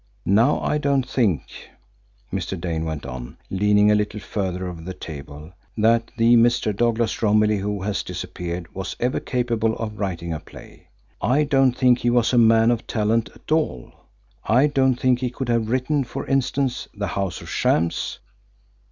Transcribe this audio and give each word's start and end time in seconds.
Now 0.25 0.59
I 0.61 0.79
don't 0.79 1.07
think," 1.07 1.43
Mr. 2.33 2.59
Dane 2.59 2.85
went 2.85 3.05
on, 3.05 3.37
leaning 3.51 3.91
a 3.91 3.93
little 3.93 4.19
further 4.19 4.67
over 4.67 4.81
the 4.81 4.95
table, 4.95 5.53
"that 5.77 6.09
the 6.17 6.35
Mr. 6.37 6.75
Douglas 6.75 7.21
Romilly 7.21 7.59
who 7.59 7.83
has 7.83 8.01
disappeared 8.01 8.73
was 8.73 8.95
ever 8.99 9.19
capable 9.19 9.75
of 9.77 9.99
writing 9.99 10.33
a 10.33 10.39
play. 10.39 10.87
I 11.21 11.43
don't 11.43 11.77
think 11.77 11.99
he 11.99 12.09
was 12.09 12.33
a 12.33 12.39
man 12.39 12.71
of 12.71 12.87
talent 12.87 13.29
at 13.35 13.51
all. 13.51 13.91
I 14.43 14.65
don't 14.65 14.95
think 14.99 15.19
he 15.19 15.29
could 15.29 15.49
have 15.49 15.69
written, 15.69 16.03
for 16.03 16.25
instance, 16.25 16.87
'The 16.95 17.05
House 17.09 17.39
of 17.39 17.47
Shams.' 17.47 18.17